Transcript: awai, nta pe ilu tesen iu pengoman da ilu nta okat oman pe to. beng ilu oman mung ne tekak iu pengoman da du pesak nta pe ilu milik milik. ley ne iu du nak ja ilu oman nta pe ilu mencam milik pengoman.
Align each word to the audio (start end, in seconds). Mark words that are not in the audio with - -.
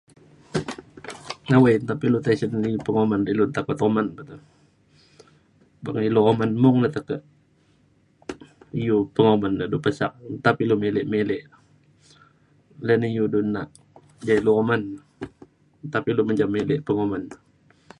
awai, 1.55 1.73
nta 1.85 1.93
pe 1.99 2.05
ilu 2.09 2.19
tesen 2.25 2.53
iu 2.73 2.85
pengoman 2.85 3.21
da 3.23 3.29
ilu 3.33 3.43
nta 3.47 3.59
okat 3.63 3.79
oman 3.87 4.07
pe 4.15 4.21
to. 4.29 4.35
beng 5.83 5.99
ilu 6.09 6.21
oman 6.31 6.51
mung 6.61 6.77
ne 6.81 6.89
tekak 6.95 7.21
iu 8.83 8.95
pengoman 9.15 9.53
da 9.59 9.65
du 9.71 9.77
pesak 9.85 10.13
nta 10.39 10.49
pe 10.55 10.61
ilu 10.65 10.75
milik 10.83 11.05
milik. 11.13 11.43
ley 12.85 12.97
ne 12.99 13.07
iu 13.15 13.25
du 13.33 13.39
nak 13.53 13.69
ja 14.25 14.33
ilu 14.39 14.51
oman 14.61 14.81
nta 15.87 15.97
pe 16.03 16.07
ilu 16.13 16.23
mencam 16.27 16.49
milik 16.57 16.81
pengoman. 16.87 17.23